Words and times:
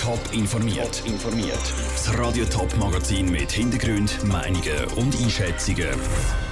Top 0.00 0.18
informiert. 0.32 1.02
informiert. 1.04 1.60
Das 1.92 2.18
Radio 2.18 2.46
Top 2.46 2.74
Magazin 2.78 3.30
mit 3.30 3.52
Hintergrund, 3.52 4.24
Meinungen 4.24 4.84
und 4.96 5.14
Einschätzungen 5.20 5.90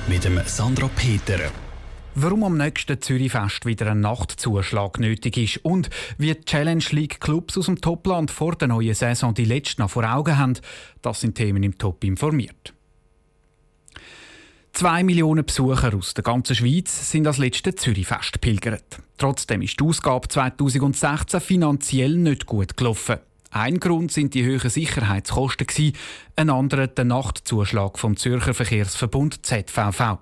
mit 0.07 0.25
dem 0.25 0.39
Sandra 0.45 0.91
Peter. 0.95 1.51
Warum 2.15 2.45
am 2.45 2.59
nächsten 2.59 3.01
Zürichfest 3.01 3.65
wieder 3.65 3.91
ein 3.91 4.01
Nachtzuschlag 4.01 5.01
nötig 5.01 5.39
ist 5.39 5.65
und 5.65 5.89
wie 6.19 6.35
die 6.35 6.45
Challenge 6.45 6.85
League 6.91 7.21
Clubs 7.21 7.57
aus 7.57 7.67
dem 7.67 7.81
Topland 7.81 8.31
vor 8.31 8.55
der 8.55 8.69
neuen 8.69 8.95
Saison 8.95 9.33
die 9.33 9.47
letzten 9.47 9.81
noch 9.81 9.91
vor 9.91 10.05
Augen 10.05 10.37
haben, 10.37 10.59
das 11.01 11.23
sind 11.23 11.35
Themen 11.35 11.63
im 11.63 11.79
Top 11.79 12.05
informiert. 12.05 12.75
Zwei 14.75 15.03
Millionen 15.03 15.47
Besucher 15.47 15.95
aus 15.97 16.13
der 16.13 16.23
ganzen 16.23 16.55
Schweiz 16.55 17.11
sind 17.11 17.25
das 17.25 17.39
letzte 17.39 17.75
Zürichfest 17.75 18.43
pilgert. 18.43 18.99
Trotzdem 19.17 19.63
ist 19.63 19.81
die 19.81 19.85
Ausgabe 19.85 20.29
2016 20.29 21.41
finanziell 21.41 22.15
nicht 22.15 22.45
gut 22.45 22.77
gelaufen. 22.77 23.21
Ein 23.51 23.81
Grund 23.81 24.13
sind 24.13 24.35
die 24.35 24.45
hohen 24.47 24.69
Sicherheitskosten, 24.69 25.93
ein 26.37 26.51
anderer 26.51 26.87
der 26.87 27.07
Nachtzuschlag 27.07 27.99
vom 27.99 28.17
Zürcher 28.17 28.53
Verkehrsverbund 28.53 29.45
ZVV. 29.47 30.19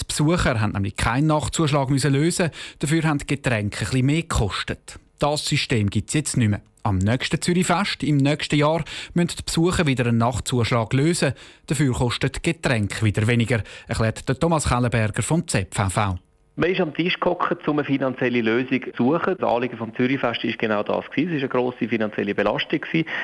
Die 0.00 0.04
Besucher 0.06 0.58
haben 0.58 0.72
nämlich 0.72 0.96
keinen 0.96 1.26
Nachtzuschlag 1.26 1.90
lösen, 1.90 2.50
dafür 2.78 3.02
haben 3.02 3.18
die 3.18 3.26
Getränke 3.26 3.84
etwas 3.84 4.02
mehr 4.02 4.22
gekostet. 4.22 4.98
Das 5.18 5.44
System 5.44 5.90
gibt 5.90 6.08
es 6.08 6.14
jetzt 6.14 6.36
nicht 6.36 6.48
mehr. 6.48 6.62
Am 6.82 6.98
nächsten 6.98 7.40
Zürichfest 7.40 8.02
im 8.02 8.16
nächsten 8.16 8.56
Jahr 8.56 8.82
müssen 9.14 9.36
die 9.38 9.42
Besucher 9.42 9.86
wieder 9.86 10.06
einen 10.06 10.18
Nachtzuschlag 10.18 10.92
lösen. 10.94 11.34
Dafür 11.66 11.92
kostet 11.92 12.42
Getränk 12.42 13.02
wieder 13.02 13.26
weniger, 13.26 13.62
erklärt 13.86 14.26
Thomas 14.40 14.68
Kellenberger 14.68 15.22
vom 15.22 15.46
ZVV. 15.46 16.18
Man 16.54 16.70
ist 16.70 16.82
am 16.82 16.92
Tisch 16.92 17.14
gekocht, 17.14 17.66
um 17.66 17.78
eine 17.78 17.86
finanzielle 17.86 18.42
Lösung 18.42 18.82
zu 18.94 19.14
suchen. 19.14 19.36
Das 19.38 19.50
Anliegen 19.50 19.78
vom 19.78 19.96
Zürichfest 19.96 20.44
ist 20.44 20.58
genau 20.58 20.82
das. 20.82 21.06
Es 21.16 21.24
war 21.24 21.32
eine 21.32 21.48
grosse 21.48 21.88
finanzielle 21.88 22.34
Belastung. 22.34 22.80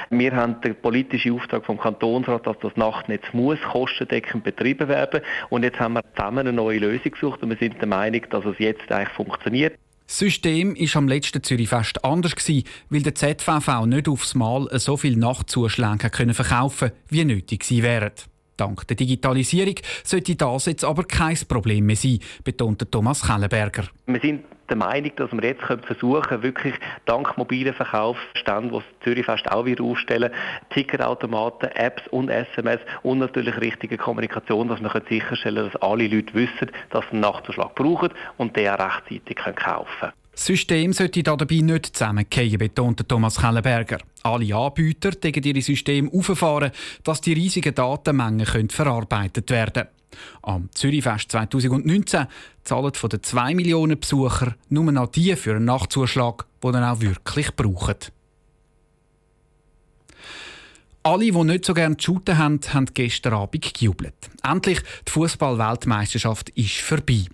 Wir 0.08 0.32
haben 0.34 0.62
den 0.62 0.74
politischen 0.74 1.34
Auftrag 1.34 1.66
vom 1.66 1.78
Kantonsrat, 1.78 2.46
dass 2.46 2.56
das 2.60 2.74
Nachtnetz 2.76 3.24
muss 3.34 3.60
kostendeckend 3.60 4.44
betrieben 4.44 4.88
werden. 4.88 5.20
Und 5.50 5.62
jetzt 5.62 5.78
haben 5.78 5.92
wir 5.94 6.02
zusammen 6.16 6.38
eine 6.38 6.54
neue 6.54 6.78
Lösung 6.78 7.12
gesucht 7.12 7.42
und 7.42 7.50
wir 7.50 7.58
sind 7.58 7.78
der 7.78 7.88
Meinung, 7.88 8.22
dass 8.30 8.46
es 8.46 8.58
jetzt 8.58 8.90
eigentlich 8.90 9.14
funktioniert. 9.14 9.74
Das 10.06 10.20
System 10.20 10.74
war 10.74 10.96
am 10.96 11.06
letzten 11.06 11.42
Zürichfest 11.42 12.02
anders, 12.02 12.32
weil 12.88 13.02
der 13.02 13.14
ZVV 13.14 13.84
nicht 13.84 14.08
aufs 14.08 14.34
Mal 14.36 14.68
so 14.78 14.96
viel 14.96 15.18
Nachtzuschläge 15.18 16.08
verkaufen 16.32 16.88
konnte, 16.88 16.94
wie 17.10 17.24
nötig 17.26 17.60
gewesen 17.60 17.82
wären. 17.82 18.12
Dank 18.58 18.86
der 18.88 18.96
Digitalisierung 18.96 19.76
sollte 20.04 20.36
das 20.36 20.66
jetzt 20.66 20.84
aber 20.84 21.04
kein 21.04 21.38
Problem 21.48 21.86
mehr 21.86 21.96
sein, 21.96 22.18
betonte 22.44 22.90
Thomas 22.90 23.26
Kellenberger. 23.26 23.84
Wir 24.06 24.20
sind 24.20 24.44
der 24.68 24.76
Meinung, 24.76 25.12
dass 25.16 25.32
wir 25.32 25.42
jetzt 25.42 25.62
versuchen 25.62 26.22
können, 26.22 26.42
wirklich 26.42 26.74
dank 27.06 27.38
mobilen 27.38 27.72
Verkaufsständen, 27.72 28.70
die 28.70 28.76
das 28.76 28.84
Zürichfest 29.04 29.50
auch 29.50 29.64
wieder 29.64 29.82
aufstellen, 29.82 30.30
Ticketautomaten, 30.70 31.70
Apps 31.70 32.02
und 32.08 32.28
SMS 32.28 32.80
und 33.02 33.18
natürlich 33.18 33.58
richtige 33.60 33.96
Kommunikation, 33.96 34.68
dass 34.68 34.80
wir 34.80 35.02
sicherstellen 35.08 35.70
dass 35.70 35.82
alle 35.82 36.08
Leute 36.08 36.34
wissen, 36.34 36.70
dass 36.90 37.04
sie 37.06 37.12
einen 37.12 37.20
Nachtzuschlag 37.20 37.74
brauchen 37.74 38.10
und 38.36 38.58
auch 38.58 38.78
rechtzeitig 38.78 39.36
kaufen 39.36 39.86
können. 40.00 40.12
Das 40.38 40.46
System 40.46 40.92
sollte 40.92 41.24
dabei 41.24 41.56
nicht 41.56 41.96
zusammenfallen, 41.96 42.58
betonte 42.58 43.04
Thomas 43.04 43.40
Kellenberger. 43.40 43.98
Alle 44.22 44.54
Anbieter 44.54 45.10
dürfen 45.10 45.42
ihre 45.42 45.60
Systeme 45.60 46.12
auffahren, 46.12 46.70
dass 47.02 47.20
die 47.20 47.32
riesigen 47.32 47.74
Datenmengen 47.74 48.70
verarbeitet 48.70 49.50
werden 49.50 49.72
können. 49.72 49.88
Am 50.42 50.68
Zürichfest 50.72 51.32
2019 51.32 52.28
zahlen 52.62 52.94
von 52.94 53.10
den 53.10 53.20
2 53.24 53.54
Millionen 53.56 53.98
Besucher 53.98 54.54
nur 54.68 54.92
noch 54.92 55.08
die 55.08 55.34
für 55.34 55.56
einen 55.56 55.64
Nachtzuschlag, 55.64 56.46
den 56.62 56.72
dann 56.72 56.84
auch 56.84 57.00
wirklich 57.00 57.56
brauchen. 57.56 57.96
Alle, 61.02 61.32
die 61.32 61.32
nicht 61.32 61.64
so 61.64 61.74
gerne 61.74 61.96
shooten 61.98 62.38
haben, 62.38 62.60
haben 62.72 62.86
gestern 62.94 63.32
Abend 63.32 63.74
gejubelt. 63.74 64.14
Endlich, 64.44 64.82
die 65.04 65.10
Fußball-Weltmeisterschaft 65.10 66.50
ist 66.50 66.76
vorbei. 66.76 67.24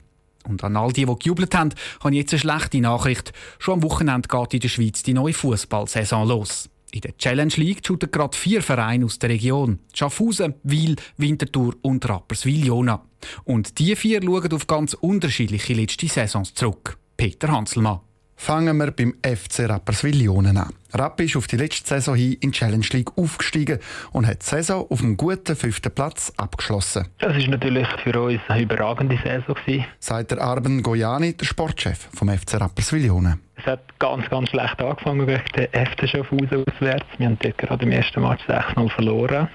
Und 0.49 0.63
an 0.63 0.77
all 0.77 0.93
die, 0.93 1.07
die 1.07 1.15
gejubelt 1.15 1.55
haben, 1.55 1.71
habe 2.01 2.15
ich 2.15 2.21
jetzt 2.21 2.33
eine 2.33 2.41
schlechte 2.41 2.81
Nachricht. 2.81 3.33
Schon 3.59 3.75
am 3.75 3.83
Wochenende 3.83 4.29
geht 4.29 4.55
in 4.55 4.61
der 4.61 4.69
Schweiz 4.69 5.03
die 5.03 5.15
neue 5.15 5.33
Fußballsaison 5.33 6.29
los. 6.29 6.69
In 6.93 7.01
der 7.01 7.17
Challenge 7.17 7.53
League 7.57 7.85
shooten 7.85 8.11
gerade 8.11 8.37
vier 8.37 8.63
Vereine 8.63 9.05
aus 9.07 9.19
der 9.19 9.31
Region. 9.31 9.81
Schaffhausen, 9.93 10.55
Wil, 10.63 10.95
Winterthur 11.17 11.75
und 11.83 12.09
Rapperswil-Jona. 12.09 13.05
Und 13.45 13.79
die 13.79 13.97
vier 13.97 14.23
schauen 14.23 14.53
auf 14.53 14.67
ganz 14.69 14.95
unterschiedliche 14.95 15.75
letzte 15.75 16.07
Saisons 16.07 16.55
zurück. 16.55 16.97
Peter 17.17 17.49
Hanselmann. 17.51 18.01
Fangen 18.37 18.77
wir 18.77 18.91
beim 18.93 19.15
FC 19.23 19.69
Rapperswil-Jonen 19.69 20.57
an. 20.57 20.73
Rappi 20.95 21.25
ist 21.25 21.37
auf 21.37 21.47
die 21.47 21.57
letzte 21.57 21.89
Saison 21.89 22.15
hin 22.15 22.35
in 22.41 22.53
die 22.53 22.59
Challenge 22.59 22.87
League 22.93 23.11
aufgestiegen 23.17 23.79
und 24.13 24.27
hat 24.27 24.43
die 24.43 24.47
Saison 24.47 24.87
auf 24.89 25.03
einem 25.03 25.17
guten 25.17 25.57
fünften 25.57 25.93
Platz 25.93 26.33
abgeschlossen. 26.37 27.09
Das 27.19 27.37
ist 27.37 27.49
natürlich 27.49 27.89
für 28.03 28.21
uns 28.21 28.41
eine 28.49 28.63
überragende 28.63 29.19
Saison 29.23 29.55
gewesen. 29.55 29.87
Sagt 29.99 30.31
der 30.31 30.41
Arben 30.41 30.83
Gojani, 30.83 31.35
der 31.35 31.47
Sportchef 31.47 32.09
vom 32.15 32.29
FC 32.29 32.61
Rapperswil-Jonen. 32.61 33.41
Es 33.57 33.67
hat 33.67 33.99
ganz, 33.99 34.29
ganz 34.31 34.51
schlecht 34.51 34.81
angefangen 34.81 35.27
gegen 35.27 35.43
den 35.57 35.87
FC 35.87 36.09
Schaffhausen 36.09 36.65
auswärts. 36.67 37.07
Wir 37.19 37.27
haben 37.27 37.39
dort 37.41 37.59
gerade 37.59 37.85
im 37.85 37.93
ersten 37.93 38.23
Match 38.23 38.45
6-0 38.47 38.91
verloren. 38.91 39.49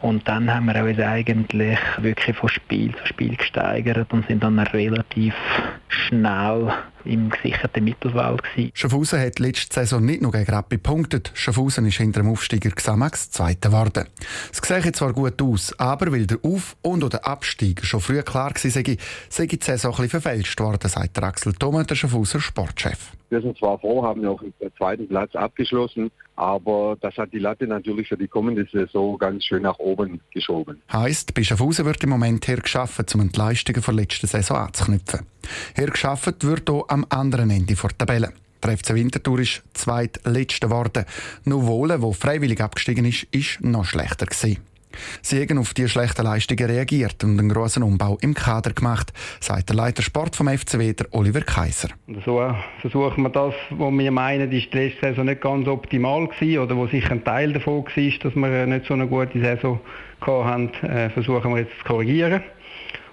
Und 0.00 0.26
dann 0.28 0.52
haben 0.52 0.66
wir 0.66 0.84
uns 0.84 0.98
eigentlich 0.98 1.78
wirklich 1.98 2.36
von 2.36 2.48
Spiel 2.48 2.94
zu 2.96 3.06
Spiel 3.06 3.36
gesteigert 3.36 4.12
und 4.12 4.26
sind 4.26 4.42
dann 4.42 4.58
relativ 4.58 5.34
schnell 5.92 6.72
im 7.04 7.30
gesicherten 7.30 7.84
Mittelfeld 7.84 8.42
gewesen. 8.42 8.70
Schaffhausen 8.74 9.20
hat 9.20 9.38
letzte 9.38 9.74
Saison 9.74 10.04
nicht 10.04 10.22
nur 10.22 10.32
gegen 10.32 10.50
Rappi 10.50 10.76
gepunktet. 10.76 11.32
Schaffhausen 11.34 11.86
ist 11.86 11.96
hinter 11.96 12.22
dem 12.22 12.30
Aufsteiger 12.30 12.70
Xamax 12.70 13.30
Zweiter 13.30 13.70
geworden. 13.70 14.06
Es 14.52 14.58
sieht 14.58 14.96
zwar 14.96 15.12
gut 15.12 15.40
aus, 15.42 15.78
aber 15.78 16.12
weil 16.12 16.26
der 16.26 16.38
Auf- 16.42 16.76
und 16.82 17.12
der 17.12 17.26
Abstieg 17.26 17.84
schon 17.84 18.00
früh 18.00 18.22
klar 18.22 18.50
war, 18.50 18.58
sei, 18.58 18.96
sei 19.28 19.46
die 19.46 19.58
Saison 19.60 19.92
ein 19.92 19.96
bisschen 19.96 20.20
verfälscht 20.20 20.60
worden, 20.60 20.88
sagt 20.88 21.22
Axel 21.22 21.52
Thomas, 21.54 21.86
der 21.86 21.96
Schaffhauser 21.96 22.40
Sportchef. 22.40 23.12
Wir 23.30 23.40
sind 23.40 23.56
zwar 23.56 23.78
froh, 23.78 24.02
haben 24.02 24.24
auch 24.26 24.42
den 24.42 24.52
zweiten 24.76 25.08
Platz 25.08 25.34
abgeschlossen, 25.34 26.10
aber 26.36 26.96
das 27.00 27.16
hat 27.16 27.32
die 27.32 27.38
Latte 27.38 27.66
natürlich 27.66 28.08
für 28.08 28.16
die 28.16 28.28
kommende 28.28 28.66
Saison 28.70 29.16
ganz 29.18 29.44
schön 29.44 29.62
nach 29.62 29.78
oben 29.78 30.20
geschoben. 30.32 30.82
Heißt, 30.92 31.32
bei 31.32 31.42
Schaffhausen 31.42 31.86
wird 31.86 32.02
im 32.04 32.10
Moment 32.10 32.46
hergeschafft, 32.46 33.14
um 33.14 33.32
die 33.32 33.38
Leistungen 33.38 33.82
der 33.82 33.94
letzten 33.94 34.26
Saison 34.26 34.58
anzuknüpfen. 34.58 35.31
Hergeschafft 35.74 36.44
wird 36.44 36.68
auch 36.70 36.88
am 36.88 37.06
anderen 37.08 37.50
Ende 37.50 37.74
der 37.74 37.98
Tabelle. 37.98 38.32
Der 38.62 38.78
FC 38.78 38.94
Winterthur 38.94 39.40
ist 39.40 39.62
zweitletzter 39.74 40.68
geworden. 40.68 41.04
Nur 41.44 41.66
Wohlen, 41.66 42.00
wo 42.00 42.12
freiwillig 42.12 42.60
abgestiegen 42.60 43.04
ist, 43.04 43.24
ist 43.32 43.60
noch 43.60 43.84
schlechter 43.84 44.26
gewesen. 44.26 44.58
Sie 45.22 45.40
haben 45.40 45.58
auf 45.58 45.74
die 45.74 45.88
schlechten 45.88 46.22
Leistungen 46.22 46.70
reagiert 46.70 47.24
und 47.24 47.38
einen 47.38 47.48
grossen 47.48 47.82
Umbau 47.82 48.18
im 48.20 48.34
Kader 48.34 48.72
gemacht, 48.72 49.12
sagt 49.40 49.70
der 49.70 49.76
Leiter 49.76 50.02
Sport 50.02 50.36
vom 50.36 50.48
FCW, 50.48 50.92
der 50.92 51.06
Oliver 51.12 51.40
Kaiser. 51.40 51.88
So 52.24 52.54
versuchen 52.80 53.22
wir 53.22 53.30
das, 53.30 53.54
was 53.70 53.92
wir 53.92 54.10
meinen, 54.10 54.50
die 54.50 54.68
letzte 54.70 55.00
Saison 55.00 55.26
nicht 55.26 55.40
ganz 55.40 55.66
optimal 55.66 56.28
war 56.28 56.62
oder 56.62 56.76
wo 56.76 56.86
sicher 56.86 57.12
ein 57.12 57.24
Teil 57.24 57.52
davon 57.52 57.84
war, 57.84 58.18
dass 58.22 58.34
wir 58.34 58.66
nicht 58.66 58.86
so 58.86 58.94
eine 58.94 59.06
gute 59.06 59.40
Saison 59.40 59.80
hatten, 60.20 60.72
äh, 60.86 61.10
versuchen 61.10 61.52
wir 61.52 61.62
jetzt 61.62 61.78
zu 61.78 61.84
korrigieren 61.84 62.42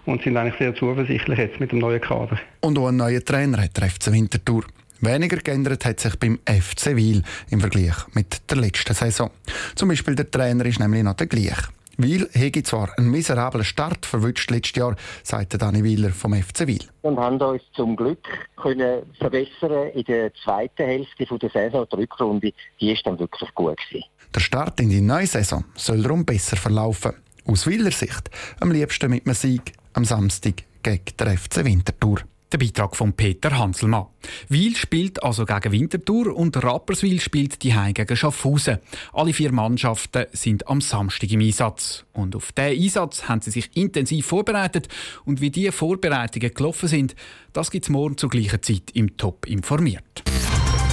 und 0.05 0.23
sind 0.23 0.37
eigentlich 0.37 0.57
sehr 0.57 0.75
zuversichtlich 0.75 1.39
jetzt 1.39 1.59
mit 1.59 1.71
dem 1.71 1.79
neuen 1.79 2.01
Kader. 2.01 2.39
Und 2.61 2.77
auch 2.77 2.87
ein 2.87 2.97
neuer 2.97 3.23
Trainer 3.23 3.61
hat 3.61 3.77
der 3.77 3.89
FC 3.89 4.11
Winterthur. 4.11 4.63
Weniger 5.01 5.37
geändert 5.37 5.85
hat 5.85 5.99
sich 5.99 6.17
beim 6.17 6.39
FC 6.45 6.95
Wiel 6.95 7.23
im 7.49 7.61
Vergleich 7.61 7.95
mit 8.13 8.49
der 8.49 8.57
letzten 8.57 8.93
Saison. 8.93 9.31
Zum 9.75 9.87
Beispiel 9.89 10.15
der 10.15 10.29
Trainer 10.29 10.65
ist 10.65 10.79
nämlich 10.79 11.03
noch 11.03 11.13
der 11.13 11.27
gleiche. 11.27 11.69
Wiel 12.01 12.29
hätte 12.31 12.63
zwar 12.63 12.97
einen 12.97 13.11
miserablen 13.11 13.65
Start 13.65 14.05
verwünscht 14.05 14.49
letztes 14.51 14.77
Jahr, 14.77 14.95
sagt 15.21 15.61
Dani 15.61 15.83
Wieler 15.83 16.11
vom 16.11 16.33
FC 16.33 16.66
Wiel. 16.66 16.85
Wir 17.01 17.16
haben 17.16 17.41
uns 17.41 17.61
zum 17.73 17.95
Glück 17.95 18.25
können 18.55 19.03
verbessern 19.17 19.89
in 19.93 20.03
der 20.05 20.33
zweiten 20.35 20.85
Hälfte 20.85 21.25
der 21.25 21.49
Saison. 21.49 21.85
Die 21.91 21.95
Rückrunde 21.97 22.53
die 22.79 22.91
ist 22.91 23.05
dann 23.05 23.19
wirklich 23.19 23.53
gut 23.53 23.77
gewesen. 23.77 24.05
Der 24.34 24.40
Start 24.40 24.79
in 24.79 24.90
die 24.90 25.02
neue 25.02 25.28
Saison 25.28 25.66
soll 25.75 26.02
darum 26.02 26.25
besser 26.25 26.55
verlaufen. 26.55 27.13
Aus 27.45 27.67
Wieler 27.67 27.91
Sicht 27.91 28.29
am 28.59 28.72
liebsten 28.72 29.09
mit 29.09 29.25
einem 29.25 29.35
Sieg 29.35 29.73
am 29.94 30.06
Samstag 30.06 30.64
gegen 30.84 31.03
den 31.20 31.38
FC 31.38 31.66
Winterthur. 31.66 32.22
Der 32.52 32.58
Beitrag 32.58 32.96
von 32.96 33.14
Peter 33.14 33.56
Hanselmann. 33.56 34.08
Wiel 34.47 34.76
spielt 34.76 35.22
also 35.22 35.46
gegen 35.46 35.72
Winterthur 35.72 36.36
und 36.36 36.64
Rapperswil 36.64 37.20
spielt 37.20 37.62
die 37.62 37.76
gegen 37.94 38.16
Schaffhausen. 38.16 38.80
Alle 39.14 39.34
vier 39.34 39.52
Mannschaften 39.52 40.26
sind 40.32 40.68
am 40.68 40.82
Samstag 40.82 41.32
im 41.32 41.41
Einsatz. 41.41 42.06
Und 42.12 42.36
auf 42.36 42.52
diesen 42.52 42.84
Einsatz 42.84 43.30
haben 43.30 43.41
sie 43.41 43.52
sich 43.52 43.70
intensiv 43.76 44.26
vorbereitet. 44.26 44.88
Und 45.26 45.41
wie 45.41 45.52
diese 45.52 45.72
Vorbereitungen 45.72 46.52
gelaufen 46.52 46.90
sind, 46.90 47.16
das 47.53 47.70
gibt 47.70 47.86
es 47.86 47.90
morgen 47.90 48.18
zur 48.18 48.32
gleichen 48.32 48.64
Zeit 48.64 48.90
im 48.94 49.16
Top 49.16 49.46
informiert. 49.46 50.24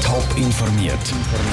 Top 0.03 0.29
informiert, 0.37 0.99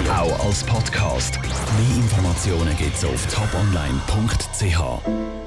auch 0.10 0.46
als 0.46 0.66
Podcast. 0.66 1.40
Mehr 1.42 1.96
Informationen 1.96 2.76
gibt 2.78 2.96
es 2.96 3.06
auf 3.06 3.26
toponline.ch. 3.34 5.43